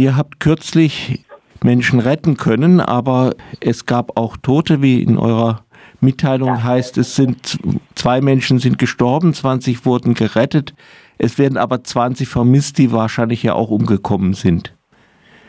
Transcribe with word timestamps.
Ihr 0.00 0.16
habt 0.16 0.40
kürzlich 0.40 1.26
Menschen 1.62 2.00
retten 2.00 2.38
können, 2.38 2.80
aber 2.80 3.34
es 3.60 3.84
gab 3.84 4.16
auch 4.16 4.38
Tote, 4.38 4.80
wie 4.80 5.02
in 5.02 5.18
eurer 5.18 5.60
Mitteilung 6.00 6.64
heißt, 6.64 6.96
es 6.96 7.16
sind 7.16 7.58
zwei 7.94 8.22
Menschen 8.22 8.60
sind 8.60 8.78
gestorben, 8.78 9.34
20 9.34 9.84
wurden 9.84 10.14
gerettet. 10.14 10.72
Es 11.18 11.38
werden 11.38 11.58
aber 11.58 11.84
20 11.84 12.26
vermisst, 12.26 12.78
die 12.78 12.92
wahrscheinlich 12.92 13.42
ja 13.42 13.52
auch 13.52 13.68
umgekommen 13.68 14.32
sind. 14.32 14.74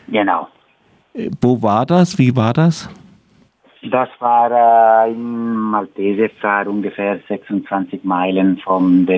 Genau. 0.08 0.48
Äh, 1.14 1.30
wo 1.40 1.62
war 1.62 1.86
das? 1.86 2.18
Wie 2.18 2.36
war 2.36 2.52
das? 2.52 2.90
Das 3.90 4.10
war 4.18 5.06
äh, 5.06 5.12
in 5.12 5.54
Malteser, 5.54 6.66
ungefähr 6.66 7.20
26 7.26 8.04
Meilen 8.04 8.58
vom, 8.58 9.08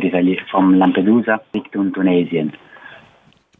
vom 0.52 0.74
Lampedusa 0.74 1.40
Richtung 1.52 1.92
Tunesien. 1.92 2.52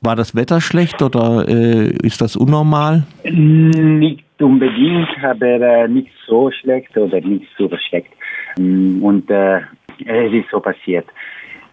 War 0.04 0.16
das 0.16 0.36
Wetter 0.36 0.60
schlecht 0.60 1.00
oder 1.00 1.48
äh, 1.48 1.88
ist 2.02 2.20
das 2.20 2.36
unnormal? 2.36 3.04
Nicht 3.24 4.24
unbedingt, 4.38 5.08
aber 5.22 5.46
äh, 5.46 5.88
nicht 5.88 6.10
so 6.26 6.50
schlecht 6.50 6.94
oder 6.94 7.22
nicht 7.22 7.46
super 7.56 7.78
schlecht. 7.78 8.10
Mm, 8.58 9.02
und 9.02 9.30
äh, 9.30 9.60
es 10.04 10.32
ist 10.34 10.50
so 10.50 10.60
passiert. 10.60 11.06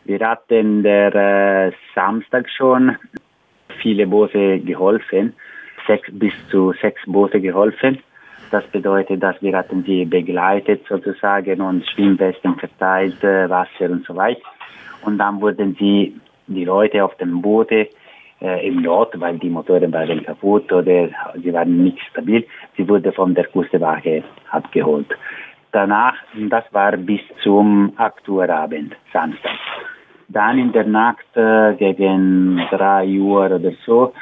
Wir 0.06 0.20
hatten 0.22 0.82
der 0.82 1.14
äh, 1.14 1.72
Samstag 1.94 2.50
schon 2.50 2.96
viele 3.82 4.08
Boote 4.08 4.62
geholfen, 4.62 5.34
sechs, 5.86 6.08
bis 6.14 6.34
zu 6.50 6.74
sechs 6.82 7.02
Boote 7.06 7.42
geholfen. 7.42 8.00
Das 8.50 8.66
bedeutet, 8.68 9.22
dass 9.22 9.42
wir 9.42 9.58
hatten 9.58 9.84
sie 9.84 10.06
begleitet 10.06 10.84
sozusagen 10.88 11.60
und 11.60 11.86
Schwimmwesten 11.90 12.56
verteilt, 12.56 13.22
äh, 13.26 13.50
Wasser 13.50 13.90
und 13.90 14.06
so 14.06 14.16
weiter. 14.16 14.48
Und 15.02 15.18
dann 15.18 15.42
wurden 15.42 15.76
sie, 15.78 16.16
die 16.48 16.66
Leute 16.66 17.04
auf 17.04 17.16
dem 17.18 17.42
Boote 17.42 17.90
äh, 18.42 18.68
im 18.68 18.82
Not, 18.82 19.20
weil 19.20 19.38
die 19.38 19.50
Motoren 19.50 19.94
waren 19.94 20.24
kaputt 20.24 20.72
oder 20.72 21.10
sie 21.36 21.54
waren 21.54 21.84
nicht 21.84 22.00
stabil. 22.10 22.46
Sie 22.76 22.88
wurde 22.88 23.12
von 23.12 23.36
der 23.36 23.46
Küstenwache 23.46 24.24
abgeholt. 24.50 25.08
Danach, 25.72 26.16
das 26.50 26.66
war 26.72 26.98
bis 26.98 27.22
zum 27.44 27.94
8 27.96 28.28
Uhr 28.28 28.50
Abend, 28.50 28.96
Samstag. 29.14 29.52
Dann 30.28 30.58
in 30.58 30.72
der 30.72 30.86
Nacht 30.86 31.26
äh, 31.36 31.74
gegen 31.76 32.62
3 32.72 33.08
Uhr 33.20 33.46
oder 33.46 33.72
so, 33.86 34.14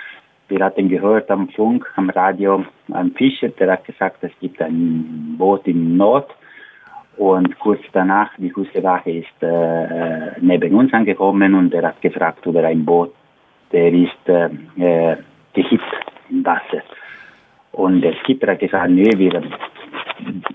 wir 0.47 0.65
hatten 0.65 0.89
gehört 0.89 1.29
am 1.29 1.47
Funk, 1.49 1.85
am 1.95 2.09
Radio, 2.09 2.65
ein 2.91 3.11
Fischer, 3.11 3.49
der 3.49 3.71
hat 3.71 3.85
gesagt, 3.85 4.23
es 4.23 4.31
gibt 4.39 4.59
ein 4.61 5.35
Boot 5.37 5.67
in 5.67 5.95
Not. 5.95 6.27
Und 7.17 7.59
kurz 7.59 7.81
danach, 7.91 8.31
die 8.37 8.49
Küstenwache 8.49 9.11
ist 9.11 9.43
äh, 9.43 9.83
äh 9.83 10.31
neben 10.39 10.73
uns 10.73 10.93
angekommen 10.93 11.53
und 11.53 11.73
er 11.73 11.87
hat 11.89 12.01
gefragt 12.01 12.45
über 12.45 12.63
ein 12.63 12.85
Boot 12.85 13.13
der 13.71 13.93
ist 13.93 14.27
äh, 14.27 14.49
äh, 14.77 15.17
gekippt 15.53 15.83
im 16.29 16.45
Wasser. 16.45 16.83
Und 17.71 18.01
der 18.01 18.13
Skipper 18.23 18.51
hat 18.51 18.59
gesagt, 18.59 18.89
nee, 18.89 19.11
wir, 19.15 19.41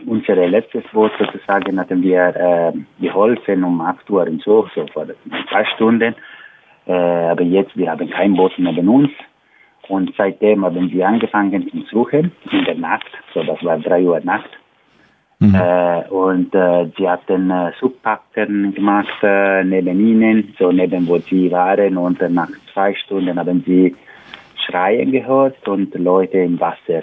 unser 0.06 0.34
letztes 0.34 0.84
Boot 0.92 1.12
sozusagen 1.18 1.78
hatten 1.78 2.02
wir 2.02 2.36
äh, 2.36 2.72
geholfen 3.00 3.64
um 3.64 3.80
8 3.80 4.10
Uhr 4.10 4.26
und 4.26 4.42
so, 4.42 4.68
so 4.74 4.86
vor 4.88 5.06
zwei 5.50 5.64
Stunden. 5.74 6.14
Äh, 6.86 6.92
aber 6.92 7.42
jetzt, 7.42 7.76
wir 7.76 7.90
haben 7.90 8.10
kein 8.10 8.34
Boot 8.34 8.52
neben 8.58 8.88
uns. 8.88 9.10
Und 9.88 10.12
seitdem 10.16 10.64
haben 10.64 10.90
wir 10.90 11.06
angefangen 11.06 11.70
zu 11.70 11.82
suchen, 11.90 12.32
in 12.50 12.64
der 12.64 12.74
Nacht, 12.74 13.06
so 13.32 13.42
das 13.42 13.62
war 13.62 13.78
3 13.78 14.02
Uhr 14.02 14.20
Nacht. 14.20 14.50
Mhm. 15.44 15.54
Äh, 15.54 16.08
und 16.08 16.54
äh, 16.54 16.90
sie 16.96 17.08
hatten 17.08 17.50
äh, 17.50 17.72
Subpacken 17.78 18.74
gemacht 18.74 19.22
äh, 19.22 19.62
neben 19.62 20.00
ihnen, 20.00 20.54
so 20.58 20.72
neben 20.72 21.06
wo 21.06 21.18
sie 21.18 21.50
waren. 21.50 21.98
Und 21.98 22.20
nach 22.30 22.48
zwei 22.72 22.94
Stunden 22.94 23.38
haben 23.38 23.62
sie 23.66 23.94
Schreien 24.64 25.12
gehört 25.12 25.68
und 25.68 25.94
Leute 25.94 26.38
im 26.38 26.58
Wasser 26.58 27.02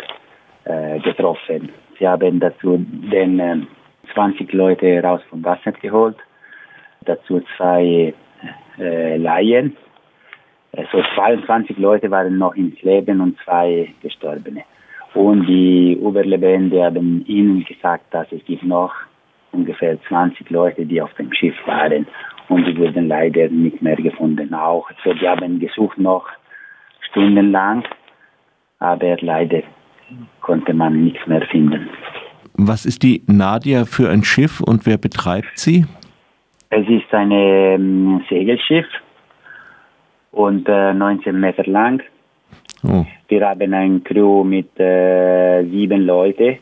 äh, 0.66 1.00
getroffen. 1.02 1.70
Sie 2.00 2.08
haben 2.08 2.40
dazu 2.40 2.78
den 2.80 3.68
20 4.14 4.52
Leute 4.54 5.04
raus 5.04 5.22
vom 5.30 5.44
Wasser 5.44 5.74
geholt, 5.74 6.18
dazu 7.06 7.44
zwei 7.58 8.14
äh, 8.80 9.18
Laien. 9.18 9.78
So 10.92 11.04
22 11.16 11.78
Leute 11.78 12.10
waren 12.10 12.38
noch 12.38 12.56
ins 12.56 12.82
Leben 12.82 13.22
und 13.22 13.38
zwei 13.44 13.94
Gestorbene. 14.02 14.64
Und 15.14 15.46
die 15.46 15.94
Überlebenden 15.94 16.82
haben 16.82 17.26
ihnen 17.26 17.66
gesagt, 17.66 18.14
dass 18.14 18.32
es 18.32 18.44
gibt 18.46 18.64
noch 18.64 18.94
ungefähr 19.52 19.98
20 20.08 20.50
Leute, 20.50 20.86
die 20.86 21.02
auf 21.02 21.14
dem 21.16 21.34
Schiff 21.34 21.56
waren 21.66 22.08
und 22.48 22.66
die 22.66 22.78
wurden 22.78 23.08
leider 23.08 23.50
nicht 23.50 23.82
mehr 23.82 23.98
gefunden. 23.98 24.54
Auch 24.54 24.90
so, 25.04 25.14
die 25.14 25.28
haben 25.28 25.60
gesucht 25.60 25.98
noch 25.98 26.28
stundenlang, 27.10 27.84
aber 28.80 29.18
leider 29.20 29.64
konnte 30.40 30.74
man 30.74 31.04
nichts 31.04 31.26
mehr 31.28 31.42
finden. 31.48 31.90
Was 32.54 32.86
ist 32.86 33.04
die 33.04 33.24
Nadia 33.28 33.86
für 33.86 34.10
ein 34.10 34.24
Schiff 34.24 34.62
und 34.62 34.86
wer 34.86 34.98
betreibt 34.98 35.58
sie? 35.58 35.86
Es 36.70 36.88
ist 36.88 37.14
ein 37.14 37.32
ähm, 37.32 38.24
Segelschiff 38.30 38.86
und 40.32 40.68
äh, 40.70 40.94
19 40.94 41.38
Meter 41.40 41.64
lang 41.66 42.02
Oh. 42.84 43.06
Wir 43.28 43.48
haben 43.48 43.74
ein 43.74 44.04
Crew 44.04 44.44
mit 44.44 44.80
äh, 44.80 45.64
sieben 45.64 46.06
Leuten. 46.06 46.58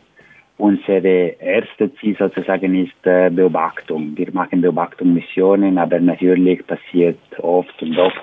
Unser 0.58 1.04
erstes 1.06 1.96
Ziel 2.00 2.18
sozusagen 2.20 2.76
ist 2.76 3.06
äh, 3.06 3.30
Beobachtung. 3.30 4.12
Wir 4.18 4.28
machen 4.34 4.62
Beobachtungsmissionen, 4.62 5.78
aber 5.78 6.00
natürlich 6.00 6.66
passiert 6.68 7.18
oft 7.40 7.82
und 7.82 7.98
oft, 7.98 8.22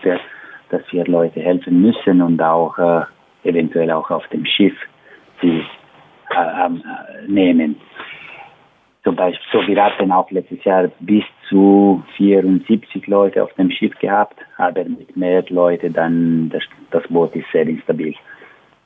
dass 0.69 0.83
wir 0.91 1.07
Leute 1.07 1.41
helfen 1.41 1.81
müssen 1.81 2.21
und 2.21 2.43
auch 2.43 2.77
äh, 2.79 3.03
eventuell 3.49 3.91
auch 3.91 4.11
auf 4.11 4.27
dem 4.29 4.45
Schiff 4.45 4.75
sie 5.41 5.63
äh, 6.31 6.69
nehmen. 7.27 7.77
Zum 9.07 9.15
Beispiel, 9.15 9.47
so 9.53 9.65
wir 9.69 9.85
hatten 9.85 10.11
auch 10.11 10.29
letztes 10.33 10.65
Jahr 10.65 10.91
bis 10.99 11.23
zu 11.49 12.03
74 12.17 13.07
Leute 13.07 13.41
auf 13.41 13.55
dem 13.55 13.71
Schiff 13.71 13.97
gehabt, 14.01 14.37
aber 14.57 14.83
mit 14.85 15.17
mehr 15.17 15.45
Leuten 15.49 15.93
dann 15.93 16.51
das, 16.51 16.65
das 16.91 17.05
Boot 17.07 17.33
ist 17.37 17.47
sehr 17.53 17.69
instabil. 17.69 18.17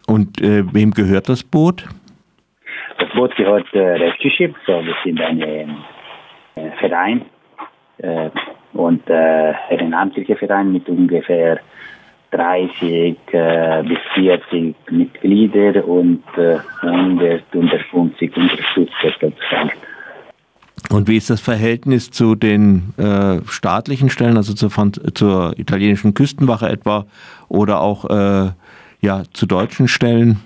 Und 0.08 0.38
äh, 0.42 0.62
wem 0.74 0.90
gehört 0.90 1.30
das 1.30 1.42
Boot? 1.42 1.88
Das 2.98 3.08
Boot 3.14 3.34
gehört 3.36 3.66
äh, 3.72 3.78
Rescue 3.78 4.52
so 4.66 4.84
wir 4.84 4.94
sind 5.02 5.18
ein 5.22 5.40
äh, 5.40 6.70
Verein 6.80 7.22
äh, 7.96 8.28
und 8.74 9.08
äh, 9.08 9.54
ehrenamtlicher 9.70 10.36
Verein 10.36 10.70
mit 10.70 10.86
ungefähr 10.86 11.60
30 12.32 13.16
äh, 13.32 13.82
bis 13.84 13.98
40 14.12 14.74
Mitglieder 14.90 15.82
und 15.88 16.22
äh, 16.36 16.58
100, 16.82 17.42
150 17.54 18.36
Unterstützer 18.36 19.12
sozusagen. 19.18 19.70
Und 20.92 21.06
wie 21.08 21.16
ist 21.16 21.30
das 21.30 21.40
Verhältnis 21.40 22.10
zu 22.10 22.34
den 22.34 22.94
äh, 22.98 23.40
staatlichen 23.48 24.10
Stellen, 24.10 24.36
also 24.36 24.54
zur, 24.54 24.70
zur, 25.14 25.52
italienischen 25.56 26.14
Küstenwache 26.14 26.68
etwa 26.68 27.06
oder 27.48 27.80
auch 27.80 28.10
äh, 28.10 28.50
ja, 29.00 29.22
zu 29.32 29.46
deutschen 29.46 29.86
Stellen? 29.86 30.40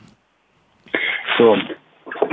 So, 1.39 1.57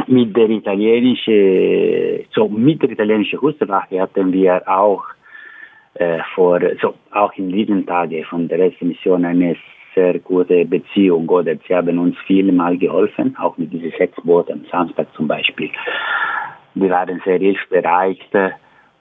mit 0.08 0.36
der 0.36 0.50
italienischen, 0.50 2.26
so 2.36 2.50
mit 2.50 2.82
der 2.82 2.92
italienischen 2.92 3.40
Küstenwache 3.40 4.02
hatten 4.02 4.34
wir 4.34 4.62
auch 4.68 5.04
äh, 5.94 6.20
vor, 6.36 6.60
so 6.82 6.96
auch 7.12 7.34
in 7.38 7.50
diesen 7.50 7.86
Tagen 7.86 8.26
von 8.26 8.50
der 8.50 8.60
ersten 8.60 8.90
Mission 8.90 9.24
eine 9.24 9.56
sehr 9.96 10.20
gute 10.20 10.66
Beziehung 10.66 11.30
oder 11.30 11.56
sie 11.66 11.74
haben 11.74 11.98
uns 11.98 12.18
viel 12.28 12.52
mal 12.52 12.78
geholfen, 12.78 13.38
auch 13.38 13.58
mit 13.58 13.72
diesen 13.72 13.92
sechs 13.98 14.22
Booten 14.22 14.52
am 14.52 14.66
Samstag 14.70 15.08
zum 15.16 15.30
Beispiel 15.30 15.70
wir 16.76 16.90
waren 16.90 17.22
sehr 17.26 17.40
hilfsbereit 17.40 18.20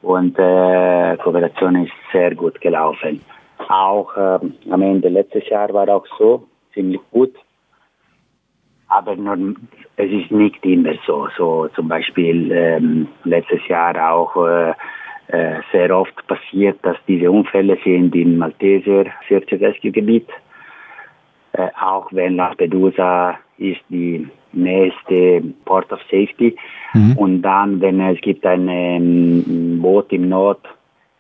und 0.03 0.39
äh, 0.39 1.17
Kooperation 1.19 1.85
ist 1.85 1.93
sehr 2.13 2.35
gut 2.35 2.61
gelaufen. 2.61 3.21
Auch 3.69 4.17
äh, 4.17 4.39
am 4.71 4.83
Ende 4.83 5.09
letztes 5.09 5.49
Jahr 5.49 5.73
war 5.73 5.89
auch 5.89 6.07
so 6.19 6.47
ziemlich 6.73 7.01
gut, 7.11 7.35
aber 8.89 9.15
nur, 9.15 9.55
es 9.97 10.11
ist 10.11 10.31
nicht 10.31 10.65
immer 10.65 10.95
so. 11.07 11.29
So 11.37 11.69
zum 11.75 11.89
Beispiel 11.89 12.51
ähm, 12.51 13.09
letztes 13.25 13.67
Jahr 13.69 14.13
auch 14.13 14.35
äh, 14.47 14.75
äh, 15.29 15.61
sehr 15.71 15.97
oft 15.97 16.27
passiert, 16.27 16.79
dass 16.83 16.97
diese 17.07 17.31
Unfälle 17.31 17.79
sind 17.85 18.15
im 18.17 18.39
Malteser 18.39 19.05
Search 19.29 19.53
Rescue 19.53 19.93
Gebiet. 19.93 20.29
Äh, 21.53 21.69
auch 21.81 22.09
wenn 22.11 22.37
Lampedusa 22.37 23.39
ist 23.59 23.81
die 23.89 24.29
nächste 24.53 25.43
Port 25.65 25.93
of 25.93 26.01
Safety. 26.11 26.57
Mhm. 26.95 27.17
Und 27.17 27.43
dann, 27.43 27.81
wenn 27.81 28.01
es 28.01 28.21
gibt 28.21 28.45
ein 28.47 28.69
ähm, 28.69 29.81
Boot 29.81 30.13
im 30.13 30.29
Not, 30.29 30.61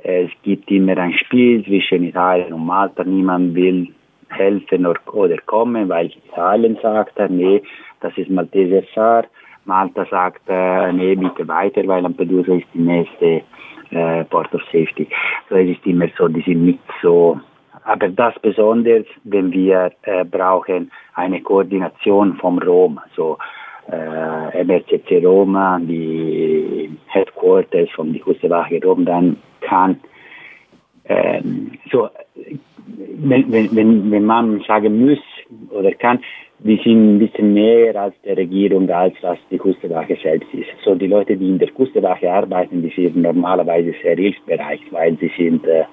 es 0.03 0.31
gibt 0.43 0.71
immer 0.71 0.97
ein 0.97 1.12
Spiel 1.12 1.65
zwischen 1.65 2.05
Italien 2.05 2.53
und 2.53 2.65
Malta. 2.65 3.05
Niemand 3.05 3.55
will 3.55 3.88
helfen 4.31 4.87
oder, 4.87 5.37
kommen, 5.47 5.88
weil 5.88 6.06
Italien 6.06 6.79
sagt, 6.81 7.19
nee, 7.29 7.62
das 8.00 8.17
ist 8.17 8.31
Malteser 8.31 8.82
Sar. 8.94 9.25
Malta 9.65 10.06
sagt, 10.06 10.43
äh, 10.49 10.93
nee, 10.93 11.15
bitte 11.15 11.47
weiter, 11.47 11.87
weil 11.87 12.03
Lampedusa 12.03 12.55
ist 12.55 12.67
die 12.73 12.79
nächste 12.79 13.43
äh, 13.91 14.25
Port 14.25 14.53
of 14.55 14.62
Safety. 14.73 15.06
So 15.49 15.56
es 15.56 15.71
ist 15.71 15.87
immer 15.87 16.06
so, 16.17 16.29
die 16.29 16.41
sind 16.43 16.65
nicht 16.65 16.81
so 17.03 17.38
aber 17.85 18.09
das 18.09 18.35
besonders, 18.41 19.06
wenn 19.25 19.53
wir 19.53 19.93
äh, 20.03 20.25
brauchen 20.25 20.91
eine 21.15 21.41
Koordination 21.41 22.37
vom 22.37 22.59
Rom, 22.59 23.00
so 23.17 23.38
äh, 23.91 24.65
MRCC 24.65 25.25
Roma, 25.25 25.79
die 25.81 26.97
Headquarters 27.06 27.91
von 27.91 28.12
die 28.12 28.21
Küstenwache 28.21 28.81
Rom, 28.82 29.05
dann 29.05 29.37
kann 29.61 30.00
ähm, 31.06 31.73
so 31.91 32.09
wenn, 33.23 33.50
wenn, 33.53 34.11
wenn 34.11 34.25
man 34.25 34.61
sagen 34.67 35.05
muss 35.05 35.19
oder 35.71 35.93
kann, 35.93 36.21
die 36.61 36.76
sind 36.85 37.17
ein 37.17 37.19
bisschen 37.19 37.55
näher 37.55 37.97
als 37.97 38.15
der 38.23 38.37
Regierung, 38.37 38.88
als 38.91 39.15
was 39.23 39.38
die 39.50 39.59
Küstenwache 39.59 40.17
selbst 40.23 40.53
ist. 40.53 40.69
So 40.85 40.94
die 40.94 41.06
Leute, 41.06 41.37
die 41.37 41.49
in 41.49 41.59
der 41.59 41.71
Küstenwache 41.71 42.31
arbeiten, 42.31 42.83
die 42.83 42.91
sind 42.91 43.17
normalerweise 43.17 43.94
sehr 44.03 44.17
hilfsbereit, 44.17 44.81
weil 44.91 45.17
sie 45.19 45.33
sind 45.37 45.67
äh, 45.67 45.85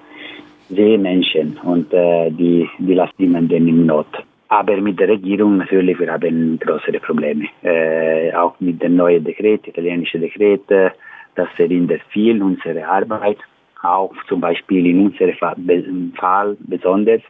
Seemenschen 0.70 1.58
und 1.64 1.94
äh, 1.94 2.30
die, 2.32 2.70
die 2.80 2.94
lassen 2.94 3.14
niemanden 3.18 3.68
in 3.68 3.86
Not. 3.86 4.08
Aber 4.50 4.78
mit 4.78 5.00
der 5.00 5.10
Regierung 5.10 5.58
natürlich, 5.58 6.00
wir 6.00 6.12
haben 6.12 6.58
größere 6.60 7.00
Probleme. 7.00 7.46
Äh, 7.64 8.34
auch 8.34 8.60
mit 8.60 8.82
dem 8.82 8.96
neuen 8.96 9.24
Dekret, 9.24 9.68
italienischen 9.68 10.22
Dekret, 10.22 10.70
äh, 10.72 10.92
das 11.36 11.50
verhindert 11.56 12.02
viel 12.10 12.42
unsere 12.42 12.88
Arbeit. 12.88 13.38
Auch 13.84 14.14
zum 14.28 14.42
Beispiel 14.42 14.86
in 14.88 15.08
unserem 15.08 16.14
Fall 16.16 16.58
besonders 16.60 17.22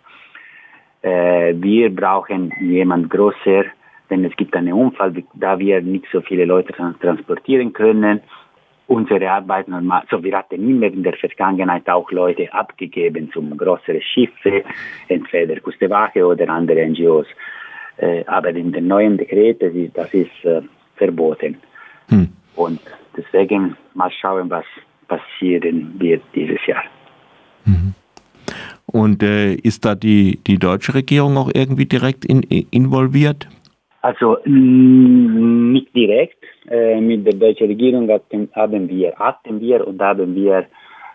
äh, 1.01 1.53
wir 1.55 1.93
brauchen 1.93 2.51
jemand 2.59 3.09
größer, 3.09 3.65
wenn 4.09 4.25
es 4.25 4.35
gibt 4.35 4.55
einen 4.55 4.73
Unfall, 4.73 5.13
da 5.35 5.59
wir 5.59 5.81
nicht 5.81 6.05
so 6.11 6.21
viele 6.21 6.45
Leute 6.45 6.73
transportieren 6.73 7.73
können. 7.73 8.21
Unsere 8.87 9.29
Arbeit 9.29 9.67
normal, 9.67 10.03
so 10.09 10.23
wir 10.23 10.37
hatten 10.37 10.67
immer 10.69 10.87
in 10.87 11.03
der 11.03 11.13
Vergangenheit 11.13 11.89
auch 11.89 12.09
Leute 12.11 12.51
abgegeben 12.53 13.29
zum 13.33 13.55
größeren 13.57 14.01
Schiffe, 14.01 14.63
entweder 15.09 15.59
Küstenwache 15.59 16.25
oder 16.25 16.47
andere 16.49 16.87
NGOs. 16.87 17.27
Äh, 17.97 18.23
aber 18.27 18.49
in 18.49 18.71
den 18.71 18.87
neuen 18.87 19.17
Dekret, 19.17 19.61
das 19.61 19.73
ist, 19.73 19.97
das 19.97 20.13
ist 20.13 20.45
äh, 20.45 20.61
verboten. 20.95 21.57
Hm. 22.09 22.29
Und 22.55 22.79
deswegen 23.15 23.75
mal 23.93 24.11
schauen, 24.11 24.49
was 24.49 24.65
passieren 25.07 25.95
wird 25.99 26.21
dieses 26.33 26.65
Jahr. 26.65 26.83
Mhm. 27.65 27.93
Und 28.85 29.21
äh, 29.21 29.53
ist 29.53 29.85
da 29.85 29.95
die, 29.95 30.39
die 30.47 30.57
deutsche 30.57 30.93
Regierung 30.93 31.37
auch 31.37 31.51
irgendwie 31.53 31.85
direkt 31.85 32.25
in, 32.25 32.41
involviert? 32.43 33.47
Also 34.01 34.37
nicht 34.45 35.93
direkt. 35.93 36.43
Mit 36.69 37.25
der 37.25 37.33
deutschen 37.33 37.67
Regierung 37.67 38.09
haben 38.09 38.89
wir, 38.89 39.15
hatten 39.15 39.61
wir 39.61 39.87
und 39.87 40.01
haben 40.01 40.35
wir 40.35 40.65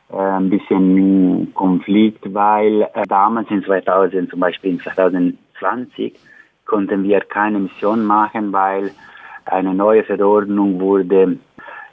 ein 0.09 0.51
bisschen 0.51 1.53
Konflikt, 1.55 2.33
weil 2.35 2.83
äh, 2.83 3.03
damals 3.09 3.51
in 3.51 3.65
2000, 3.65 4.31
zum 4.31 4.41
Beispiel 4.41 4.73
in 4.73 4.81
2020, 4.81 6.15
konnten 6.67 7.03
wir 7.05 7.21
keine 7.21 7.59
Mission 7.61 8.05
machen, 8.05 8.53
weil 8.53 8.91
eine 9.47 9.75
neue 9.75 10.05
Verordnung 10.05 10.81
wurde 10.81 11.39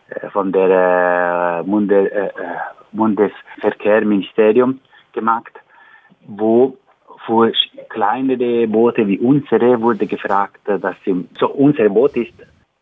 äh, 0.09 0.29
von 0.31 0.51
der 0.51 1.63
äh, 1.65 2.29
Bundesverkehrsministerium 2.91 4.79
gemacht 5.13 5.53
wo 6.29 6.77
für 7.25 7.51
kleinere 7.89 8.67
Boote 8.67 9.07
wie 9.07 9.19
unsere 9.19 9.81
wurde 9.81 10.05
gefragt, 10.05 10.59
dass 10.65 10.95
sie, 11.05 11.27
so 11.37 11.49
unser 11.49 11.89
Boot 11.89 12.15
ist 12.15 12.33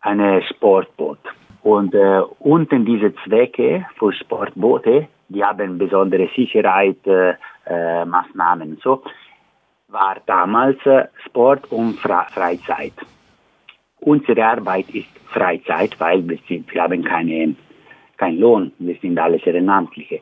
ein 0.07 0.42
Sportboot. 0.44 1.19
Und 1.63 1.94
äh, 1.94 2.21
unten 2.39 2.86
diese 2.86 3.13
Zwecke 3.25 3.86
für 3.98 4.13
Sportboote, 4.13 5.09
die 5.30 5.44
haben 5.44 5.77
besondere 5.77 6.30
Sicherheitsmaßnahmen. 6.36 8.74
Äh, 8.74 8.77
so 8.81 9.04
war 9.89 10.18
damals 10.25 10.83
äh, 10.86 11.07
Sport 11.25 11.69
und 11.71 12.00
Fra 12.00 12.24
Freizeit. 12.24 12.94
Unsere 14.00 14.45
Arbeit 14.45 14.89
ist 14.92 15.09
Freizeit, 15.33 16.00
weil 16.00 16.25
wir, 16.27 16.38
sind, 16.48 16.74
wir 16.74 16.83
haben 16.83 17.03
keine, 17.03 17.56
keinen 18.15 18.39
Lohn, 18.39 18.71
wir 18.80 18.95
sind 19.01 19.19
alle 19.19 19.36
Ehrenamtliche. 19.38 20.21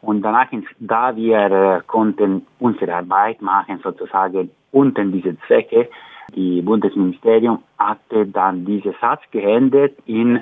Und 0.00 0.22
danach, 0.22 0.48
da 0.78 1.14
wir 1.14 1.50
äh, 1.50 1.82
konnten 1.86 2.46
unsere 2.58 2.94
Arbeit 2.94 3.42
machen, 3.42 3.78
sozusagen 3.82 4.50
unter 4.70 5.04
diese 5.04 5.36
Zwecke, 5.46 5.90
die 6.34 6.62
Bundesministerium 6.62 7.62
hatte 7.78 8.26
dann 8.26 8.64
diesen 8.64 8.94
Satz 9.00 9.22
geändert 9.30 9.92
in 10.06 10.40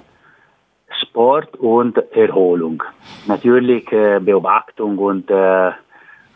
Sport 1.02 1.56
und 1.56 1.96
Erholung. 2.12 2.82
Natürlich 3.26 3.90
äh, 3.92 4.20
Beobachtung 4.20 4.98
und 4.98 5.30
äh, 5.30 5.72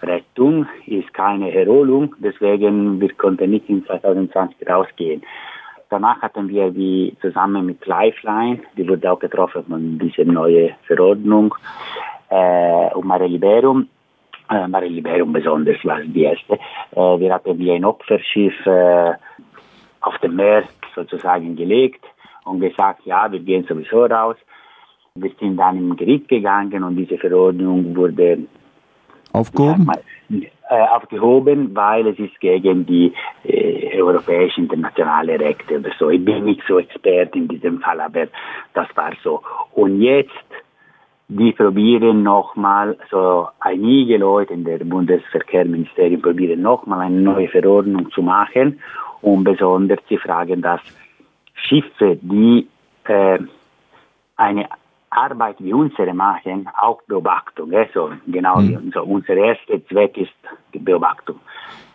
Rettung 0.03 0.67
ist 0.87 1.13
keine 1.15 1.53
Erholung, 1.55 2.15
deswegen 2.19 3.01
wir 3.01 3.13
konnten 3.15 3.51
nicht 3.51 3.69
in 3.69 3.85
2020 3.87 4.69
rausgehen. 4.69 5.23
Danach 5.91 6.21
hatten 6.23 6.49
wir 6.49 6.71
die 6.71 7.17
zusammen 7.21 7.67
mit 7.67 7.85
Lifeline, 7.87 8.61
die 8.77 8.89
wurde 8.89 9.11
auch 9.11 9.19
getroffen 9.19 9.65
von 9.69 9.99
dieser 9.99 10.25
neuen 10.25 10.75
Verordnung, 10.87 11.55
äh, 12.35 12.95
und 12.95 13.07
Mare 13.07 13.27
Liberum. 13.27 13.89
Äh, 14.51 14.67
Mare 14.69 14.87
Liberum 14.87 15.33
besonders 15.33 15.83
war 15.85 16.01
die 16.01 16.25
erste. 16.25 16.55
Äh, 16.55 17.19
wir 17.21 17.33
hatten 17.33 17.59
wie 17.59 17.73
ein 17.73 17.85
Opferschiff 17.85 18.55
äh, 18.67 19.13
auf 20.07 20.19
dem 20.19 20.37
Meer 20.37 20.65
sozusagen 20.95 21.57
gelegt 21.57 22.05
und 22.45 22.61
gesagt, 22.61 23.05
ja, 23.05 23.31
wir 23.31 23.41
gehen 23.41 23.65
sowieso 23.69 24.05
raus. 24.05 24.37
Wir 25.15 25.31
sind 25.39 25.57
dann 25.57 25.79
im 25.79 25.97
Gericht 25.97 26.29
gegangen 26.29 26.83
und 26.83 26.97
diese 26.97 27.19
Verordnung 27.19 27.95
wurde 27.97 28.47
aufgehoben, 29.33 29.85
mal, 29.85 30.01
äh, 30.71 30.87
aufgehoben 30.89 31.75
weil 31.75 32.07
es 32.07 32.19
ist 32.19 32.39
gegen 32.41 32.87
die 32.87 33.13
äh, 33.45 34.01
europäische 34.01 34.61
internationale 34.61 35.39
Rechte 35.39 35.79
oder 35.79 35.91
so. 35.99 36.11
Ich 36.11 36.25
bin 36.25 36.45
nicht 36.45 36.63
so 36.67 36.79
Experte 36.79 37.39
in 37.39 37.49
diesem 37.49 37.81
Fall, 37.81 38.01
aber 38.01 38.27
das 38.75 38.89
war 38.95 39.13
so. 39.23 39.43
Und 39.73 40.01
jetzt 40.01 40.33
die 41.29 41.53
probieren 41.53 42.23
nochmal, 42.23 42.99
so 43.11 43.49
einige 43.61 44.19
Leute 44.19 44.53
in 44.53 44.65
der 44.65 44.79
Bundesverkehrsministerium 44.79 46.21
probieren 46.21 46.63
nochmal 46.63 47.01
eine 47.01 47.21
neue 47.21 47.49
Verordnung 47.49 48.11
zu 48.11 48.23
machen 48.23 48.81
und 49.23 49.45
besonders 49.45 50.01
sie 50.09 50.19
fragen, 50.19 50.61
dass 50.61 50.81
Schiffe, 51.55 52.19
die 52.21 52.69
äh, 53.05 53.39
eine 54.37 54.69
Arbeit 55.09 55.57
wie 55.61 55.73
unsere 55.73 56.13
machen, 56.13 56.69
auch 56.81 57.01
Beobachtung, 57.07 57.73
äh, 57.73 57.89
so, 57.95 58.11
genau, 58.27 58.59
mhm. 58.59 58.91
so 58.93 59.03
unser 59.03 59.35
erster 59.35 59.85
Zweck 59.87 60.19
ist 60.19 60.33
Beobachtung, 60.73 61.41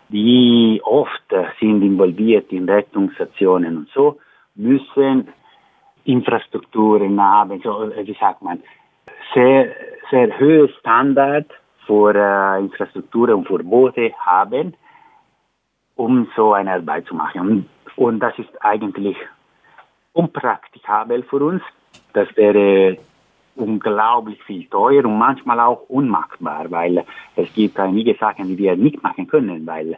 die 0.08 0.80
oft 0.82 1.22
sind 1.60 1.82
involviert 1.82 2.50
in 2.50 2.68
Rettungsaktionen 2.68 3.76
und 3.76 3.88
so, 3.94 4.18
müssen 4.56 5.28
Infrastrukturen 6.04 7.20
haben, 7.20 7.60
so, 7.62 7.92
wie 8.02 8.16
sagt 8.18 8.42
man, 8.42 8.60
sehr, 9.34 9.74
hohe 10.38 10.68
Standard 10.80 11.46
für 11.86 12.14
äh, 12.14 12.60
Infrastruktur 12.60 13.34
und 13.34 13.46
für 13.46 13.62
Boote 13.62 14.12
haben, 14.18 14.74
um 15.96 16.28
so 16.36 16.52
eine 16.52 16.74
Arbeit 16.74 17.06
zu 17.06 17.14
machen. 17.14 17.40
Und, 17.40 17.68
und 17.96 18.20
das 18.20 18.38
ist 18.38 18.50
eigentlich 18.60 19.16
unpraktikabel 20.12 21.22
für 21.24 21.44
uns. 21.44 21.62
Das 22.12 22.28
wäre 22.36 22.98
unglaublich 23.56 24.42
viel 24.44 24.66
teuer 24.66 25.04
und 25.04 25.18
manchmal 25.18 25.60
auch 25.60 25.88
unmachbar, 25.88 26.70
weil 26.70 27.04
es 27.36 27.52
gibt 27.54 27.78
einige 27.78 28.14
Sachen, 28.14 28.48
die 28.48 28.58
wir 28.58 28.76
nicht 28.76 29.02
machen 29.02 29.26
können, 29.26 29.66
weil 29.66 29.96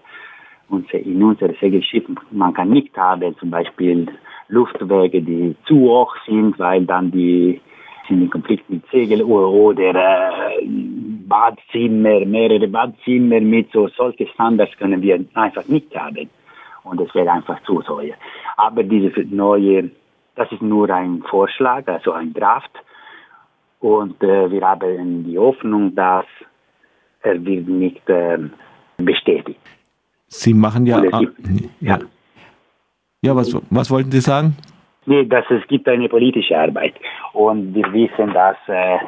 in 0.93 1.23
unseren 1.23 1.55
Segelschiffen 1.61 2.19
man 2.31 2.55
kann 2.55 2.71
nicht 2.71 2.97
haben, 2.97 3.37
zum 3.39 3.51
Beispiel 3.51 4.07
Luftwege, 4.49 5.21
die 5.21 5.55
zu 5.67 5.81
hoch 5.81 6.17
sind, 6.27 6.59
weil 6.59 6.87
dann 6.87 7.11
die 7.11 7.61
sind 8.09 8.23
in 8.23 8.31
Konflikt 8.31 8.69
mit 8.69 8.83
Segel 8.91 9.23
oder 9.23 9.95
äh, 9.95 10.67
Badzimmer, 10.67 12.25
mehrere 12.25 12.69
Badzimmer 12.69 13.41
mit 13.41 13.71
so 13.73 13.89
solche 13.89 14.27
Standards 14.29 14.77
können 14.77 15.03
wir 15.03 15.25
einfach 15.35 15.67
nicht 15.67 15.95
haben. 15.97 16.29
Und 16.85 17.01
es 17.01 17.15
wäre 17.15 17.31
einfach 17.31 17.63
zu 17.63 17.81
teuer. 17.83 18.15
Aber 18.57 18.83
diese 18.83 19.13
neue, 19.31 19.91
das 20.35 20.51
ist 20.51 20.63
nur 20.63 20.91
ein 20.91 21.23
Vorschlag, 21.31 21.87
also 21.87 22.13
ein 22.13 22.33
Draft. 22.33 22.73
Und 23.81 24.23
äh, 24.23 24.51
wir 24.51 24.63
haben 24.63 25.25
die 25.25 25.39
Hoffnung, 25.39 25.95
dass 25.95 26.27
er 27.23 27.45
wird 27.45 27.69
nicht 27.69 28.09
äh, 28.09 28.39
bestätigt. 28.97 29.61
Sie 30.29 30.55
machen 30.55 30.87
ja, 30.87 31.01
gibt, 31.01 31.39
ja. 31.81 31.99
Ja, 33.25 33.37
was, 33.37 33.57
was 33.71 33.91
wollten 33.91 34.11
Sie 34.11 34.21
sagen? 34.21 34.57
Dass 35.07 35.45
es 35.51 35.67
gibt 35.69 35.89
eine 35.89 36.09
politische 36.09 36.57
Arbeit. 36.57 36.95
Und 37.33 37.75
wir 37.75 37.93
wissen, 37.93 38.33
dass 38.33 38.57
äh, 38.69 38.99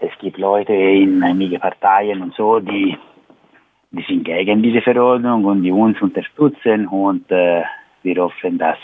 es 0.00 0.10
gibt 0.18 0.38
Leute 0.38 0.72
in 0.72 1.22
einigen 1.22 1.60
Parteien 1.60 2.22
und 2.22 2.34
so, 2.34 2.58
die, 2.58 2.96
die 3.90 4.02
sind 4.08 4.24
gegen 4.24 4.62
diese 4.62 4.80
Verordnung 4.80 5.44
und 5.44 5.62
die 5.62 5.70
uns 5.70 6.00
unterstützen 6.00 6.86
und 6.88 7.30
äh, 7.30 7.62
wir 8.02 8.16
hoffen, 8.16 8.58
dass 8.58 8.78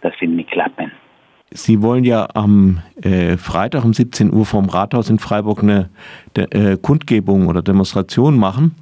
das 0.00 0.12
wird 0.20 0.30
nicht 0.30 0.50
klappen. 0.50 0.92
Sie 1.50 1.82
wollen 1.82 2.04
ja 2.04 2.26
am 2.34 2.80
äh, 3.02 3.36
Freitag 3.36 3.84
um 3.84 3.92
17 3.92 4.32
Uhr 4.32 4.44
vom 4.44 4.68
Rathaus 4.68 5.08
in 5.08 5.18
Freiburg 5.18 5.62
eine 5.62 5.88
de, 6.36 6.46
äh, 6.50 6.76
Kundgebung 6.76 7.46
oder 7.46 7.62
Demonstration 7.62 8.36
machen. 8.36 8.74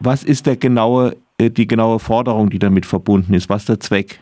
Was 0.00 0.24
ist 0.24 0.46
der 0.46 0.56
genaue, 0.56 1.16
äh, 1.38 1.50
die 1.50 1.66
genaue 1.66 1.98
Forderung, 1.98 2.50
die 2.50 2.58
damit 2.58 2.86
verbunden 2.86 3.34
ist? 3.34 3.50
Was 3.50 3.62
ist 3.62 3.68
der 3.68 3.80
Zweck? 3.80 4.20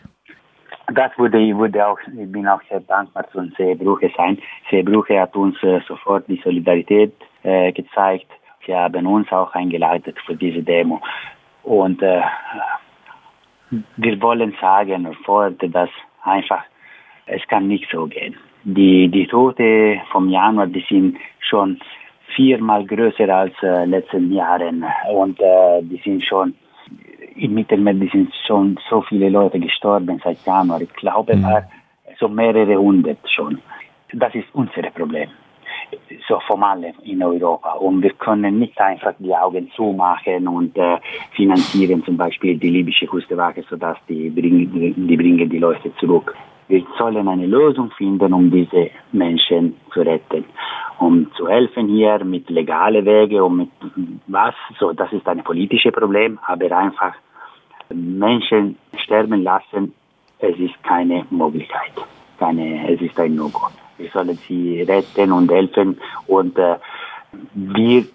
Das 0.87 1.17
würde 1.17 1.39
ich 1.39 1.55
würde 1.55 1.87
auch, 1.87 1.99
ich 2.07 2.31
bin 2.31 2.47
auch 2.47 2.61
sehr 2.69 2.81
dankbar 2.81 3.27
zu 3.31 3.41
Seebrüche 3.57 4.11
sein. 4.17 4.37
Seebrüche 4.69 5.19
hat 5.19 5.35
uns 5.35 5.61
äh, 5.63 5.79
sofort 5.87 6.27
die 6.27 6.41
Solidarität 6.43 7.13
äh, 7.43 7.71
gezeigt. 7.71 8.27
Sie 8.65 8.75
haben 8.75 9.07
uns 9.07 9.31
auch 9.31 9.53
eingeleitet 9.53 10.17
für 10.25 10.35
diese 10.35 10.61
Demo. 10.61 11.01
Und 11.63 12.01
äh, 12.01 12.21
wir 13.97 14.21
wollen 14.21 14.55
sagen, 14.59 15.07
dass 15.71 15.89
einfach 16.23 16.63
es 17.25 17.41
kann 17.47 17.67
nicht 17.67 17.89
so 17.91 18.05
gehen. 18.05 18.35
Die, 18.63 19.07
die 19.07 19.27
Tote 19.27 20.01
vom 20.11 20.29
Januar, 20.29 20.67
die 20.67 20.85
sind 20.89 21.17
schon 21.39 21.79
viermal 22.35 22.85
größer 22.85 23.29
als 23.29 23.53
äh, 23.61 23.85
letzten 23.85 24.31
Jahren 24.31 24.85
und 25.11 25.39
äh, 25.39 25.81
die 25.83 26.01
sind 26.03 26.23
schon 26.23 26.55
im 27.35 27.53
Mittelmeer 27.53 27.95
sind 28.11 28.33
schon 28.47 28.79
so 28.89 29.01
viele 29.01 29.29
Leute 29.29 29.59
gestorben 29.59 30.21
seit 30.23 30.45
Januar. 30.45 30.81
Ich 30.81 30.93
glaube, 30.93 31.35
mhm. 31.35 31.47
so 32.19 32.27
mehrere 32.27 32.77
hundert 32.77 33.19
schon. 33.29 33.59
Das 34.13 34.33
ist 34.35 34.47
unser 34.53 34.83
Problem. 34.91 35.29
So 36.27 36.39
vom 36.47 36.63
allen 36.63 36.93
in 37.03 37.23
Europa. 37.23 37.73
Und 37.73 38.01
wir 38.01 38.13
können 38.13 38.59
nicht 38.59 38.79
einfach 38.79 39.13
die 39.19 39.35
Augen 39.35 39.71
zumachen 39.75 40.47
und 40.47 40.77
äh, 40.77 40.97
finanzieren 41.35 42.03
zum 42.03 42.17
Beispiel 42.17 42.57
die 42.57 42.69
libysche 42.69 43.07
Küstenwache, 43.07 43.63
sodass 43.69 43.97
die 44.07 44.29
bringen, 44.29 44.95
die 45.07 45.17
bringen 45.17 45.49
die 45.49 45.59
Leute 45.59 45.93
zurück. 45.97 46.35
Wir 46.67 46.83
sollen 46.97 47.27
eine 47.27 47.45
Lösung 47.45 47.91
finden, 47.91 48.33
um 48.33 48.49
diese 48.49 48.89
Menschen 49.11 49.75
zu 49.93 50.01
retten, 50.01 50.45
um 51.03 51.31
zu 51.35 51.47
helfen 51.47 51.87
hier 51.87 52.23
mit 52.23 52.49
legalen 52.49 53.05
Wegen 53.05 53.41
und 53.41 53.57
mit 53.57 53.69
was. 54.27 54.55
So, 54.79 54.93
das 54.93 55.11
ist 55.11 55.27
ein 55.27 55.43
politisches 55.43 55.91
Problem, 55.91 56.39
aber 56.47 56.71
einfach 56.77 57.13
Menschen 57.89 58.77
sterben 59.03 59.43
lassen, 59.43 59.93
es 60.39 60.57
ist 60.57 60.81
keine 60.83 61.25
Möglichkeit. 61.29 61.93
Keine, 62.39 62.89
es 62.91 63.01
ist 63.01 63.19
ein 63.19 63.35
No-Go. 63.35 63.67
Wir 63.97 64.09
sollen 64.09 64.37
sie 64.47 64.81
retten 64.81 65.31
und 65.31 65.51
helfen 65.51 65.99
und 66.27 66.57
äh, 66.57 66.77
wir 67.53 68.05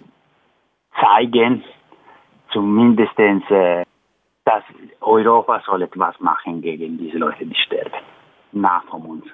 zeigen 0.99 1.63
zumindest, 2.51 3.17
äh, 3.19 3.83
dass 4.45 4.63
Europa 5.01 5.61
soll 5.65 5.83
etwas 5.83 6.19
machen 6.19 6.61
gegen 6.61 6.97
diese 6.97 7.17
Leute, 7.17 7.45
die 7.45 7.55
sterben. 7.55 8.01
Nah 8.51 8.81
von 8.89 9.01
uns. 9.03 9.25